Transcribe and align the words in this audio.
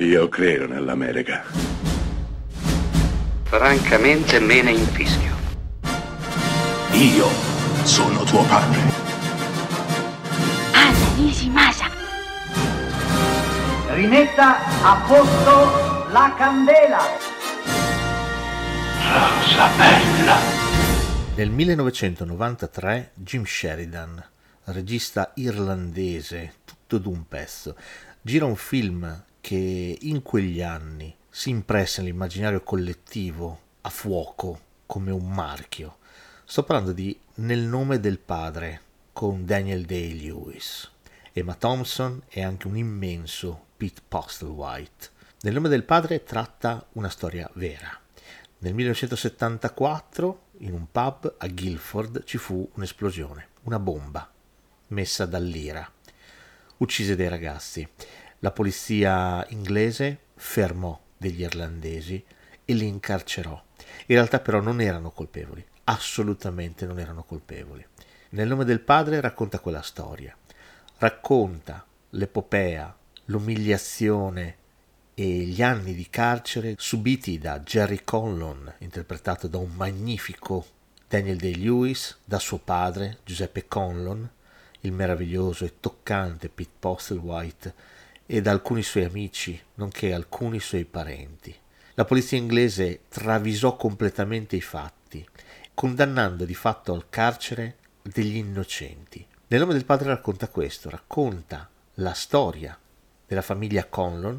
Io 0.00 0.28
credo 0.28 0.68
nell'America. 0.68 1.42
Francamente 3.42 4.38
me 4.38 4.62
ne 4.62 4.70
infischio. 4.70 5.34
Io 6.92 7.26
sono 7.82 8.22
tuo 8.22 8.44
padre. 8.44 8.78
Anna 10.70 11.14
Nishimasa. 11.16 11.90
Rimetta 13.88 14.84
a 14.84 15.04
posto 15.04 16.12
la 16.12 16.32
candela. 16.38 17.00
Rosa 19.02 19.68
bella. 19.76 20.36
Nel 21.34 21.50
1993 21.50 23.10
Jim 23.14 23.42
Sheridan, 23.42 24.24
regista 24.66 25.32
irlandese, 25.34 26.52
tutto 26.64 26.98
d'un 26.98 27.26
pezzo, 27.26 27.74
gira 28.22 28.44
un 28.44 28.54
film 28.54 29.26
che 29.48 29.96
in 29.98 30.20
quegli 30.20 30.60
anni 30.60 31.16
si 31.30 31.48
impressa 31.48 32.02
nell'immaginario 32.02 32.62
collettivo 32.62 33.60
a 33.80 33.88
fuoco 33.88 34.60
come 34.84 35.10
un 35.10 35.26
marchio. 35.26 35.96
Sto 36.44 36.64
parlando 36.64 36.92
di 36.92 37.18
Nel 37.36 37.60
nome 37.60 37.98
del 37.98 38.18
padre 38.18 38.82
con 39.10 39.46
Daniel 39.46 39.86
Day-Lewis, 39.86 40.90
Emma 41.32 41.54
Thompson 41.54 42.24
e 42.28 42.42
anche 42.42 42.66
un 42.66 42.76
immenso 42.76 43.68
Pete 43.78 44.02
Postlewhite. 44.06 45.08
Nel 45.40 45.54
nome 45.54 45.70
del 45.70 45.84
padre 45.84 46.24
tratta 46.24 46.86
una 46.92 47.08
storia 47.08 47.48
vera. 47.54 47.98
Nel 48.58 48.74
1974 48.74 50.42
in 50.58 50.74
un 50.74 50.90
pub 50.92 51.36
a 51.38 51.46
Guildford 51.46 52.24
ci 52.24 52.36
fu 52.36 52.68
un'esplosione, 52.74 53.48
una 53.62 53.78
bomba 53.78 54.30
messa 54.88 55.24
dall'IRA. 55.24 55.90
Uccise 56.76 57.16
dei 57.16 57.28
ragazzi. 57.28 57.88
La 58.40 58.52
polizia 58.52 59.44
inglese 59.48 60.18
fermò 60.36 60.96
degli 61.16 61.40
irlandesi 61.40 62.24
e 62.64 62.72
li 62.72 62.86
incarcerò. 62.86 63.60
In 64.06 64.14
realtà 64.14 64.38
però 64.38 64.60
non 64.60 64.80
erano 64.80 65.10
colpevoli, 65.10 65.64
assolutamente 65.84 66.86
non 66.86 67.00
erano 67.00 67.24
colpevoli. 67.24 67.84
Nel 68.30 68.46
nome 68.46 68.64
del 68.64 68.78
padre 68.78 69.20
racconta 69.20 69.58
quella 69.58 69.82
storia, 69.82 70.36
racconta 70.98 71.84
l'epopea, 72.10 72.96
l'umiliazione 73.24 74.56
e 75.14 75.24
gli 75.24 75.60
anni 75.60 75.94
di 75.94 76.08
carcere 76.08 76.76
subiti 76.78 77.38
da 77.38 77.58
Jerry 77.58 78.02
Conlon, 78.04 78.72
interpretato 78.78 79.48
da 79.48 79.58
un 79.58 79.72
magnifico 79.74 80.64
Daniel 81.08 81.38
Day-Lewis, 81.38 82.18
da 82.24 82.38
suo 82.38 82.58
padre 82.58 83.18
Giuseppe 83.24 83.66
Conlon, 83.66 84.30
il 84.82 84.92
meraviglioso 84.92 85.64
e 85.64 85.80
toccante 85.80 86.48
Pete 86.48 86.70
Postlewhite 86.78 87.96
e 88.30 88.42
da 88.42 88.50
alcuni 88.50 88.82
suoi 88.82 89.04
amici, 89.04 89.58
nonché 89.76 90.12
alcuni 90.12 90.60
suoi 90.60 90.84
parenti. 90.84 91.56
La 91.94 92.04
polizia 92.04 92.36
inglese 92.36 93.04
travisò 93.08 93.74
completamente 93.74 94.54
i 94.54 94.60
fatti, 94.60 95.26
condannando 95.72 96.44
di 96.44 96.54
fatto 96.54 96.92
al 96.92 97.08
carcere 97.08 97.78
degli 98.02 98.36
innocenti. 98.36 99.26
Nel 99.46 99.60
nome 99.60 99.72
del 99.72 99.86
padre 99.86 100.08
racconta 100.08 100.48
questo, 100.48 100.90
racconta 100.90 101.70
la 101.94 102.12
storia 102.12 102.78
della 103.26 103.40
famiglia 103.40 103.86
Conlon, 103.86 104.38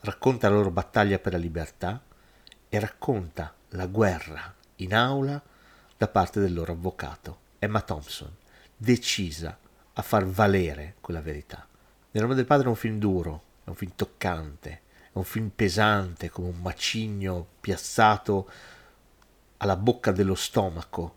racconta 0.00 0.48
la 0.48 0.56
loro 0.56 0.72
battaglia 0.72 1.20
per 1.20 1.32
la 1.34 1.38
libertà 1.38 2.02
e 2.68 2.80
racconta 2.80 3.54
la 3.68 3.86
guerra 3.86 4.52
in 4.76 4.94
aula 4.94 5.40
da 5.96 6.08
parte 6.08 6.40
del 6.40 6.52
loro 6.52 6.72
avvocato, 6.72 7.38
Emma 7.60 7.82
Thompson, 7.82 8.34
decisa 8.76 9.56
a 9.92 10.02
far 10.02 10.26
valere 10.26 10.96
quella 11.00 11.20
verità. 11.20 11.68
Nel 12.10 12.22
nome 12.22 12.34
del 12.34 12.46
padre 12.46 12.66
è 12.66 12.70
un 12.70 12.76
film 12.76 12.98
duro, 12.98 13.42
è 13.64 13.68
un 13.68 13.74
film 13.74 13.92
toccante, 13.94 14.70
è 14.70 15.18
un 15.18 15.24
film 15.24 15.50
pesante 15.54 16.30
come 16.30 16.48
un 16.48 16.60
macigno 16.60 17.46
piazzato 17.60 18.50
alla 19.58 19.76
bocca 19.76 20.10
dello 20.10 20.34
stomaco 20.34 21.16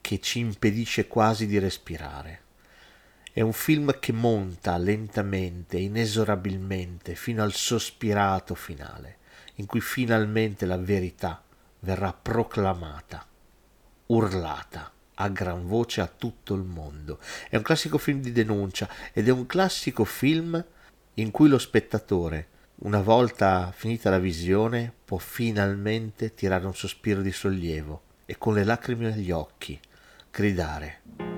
che 0.00 0.20
ci 0.20 0.38
impedisce 0.38 1.06
quasi 1.06 1.46
di 1.46 1.58
respirare. 1.58 2.40
È 3.30 3.42
un 3.42 3.52
film 3.52 3.98
che 3.98 4.12
monta 4.12 4.76
lentamente, 4.78 5.78
inesorabilmente, 5.78 7.14
fino 7.14 7.42
al 7.42 7.52
sospirato 7.52 8.54
finale, 8.54 9.18
in 9.56 9.66
cui 9.66 9.80
finalmente 9.80 10.64
la 10.64 10.78
verità 10.78 11.42
verrà 11.80 12.12
proclamata, 12.12 13.26
urlata 14.06 14.91
a 15.14 15.28
gran 15.28 15.66
voce 15.66 16.00
a 16.00 16.06
tutto 16.06 16.54
il 16.54 16.62
mondo. 16.62 17.18
È 17.48 17.56
un 17.56 17.62
classico 17.62 17.98
film 17.98 18.20
di 18.20 18.32
denuncia 18.32 18.88
ed 19.12 19.28
è 19.28 19.30
un 19.30 19.46
classico 19.46 20.04
film 20.04 20.64
in 21.14 21.30
cui 21.30 21.48
lo 21.48 21.58
spettatore, 21.58 22.48
una 22.76 23.00
volta 23.00 23.72
finita 23.74 24.10
la 24.10 24.18
visione, 24.18 24.92
può 25.04 25.18
finalmente 25.18 26.34
tirare 26.34 26.66
un 26.66 26.74
sospiro 26.74 27.20
di 27.20 27.32
sollievo 27.32 28.02
e 28.24 28.38
con 28.38 28.54
le 28.54 28.64
lacrime 28.64 29.10
negli 29.10 29.30
occhi 29.30 29.78
gridare 30.30 31.31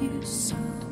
you 0.00 0.22
so. 0.22 0.89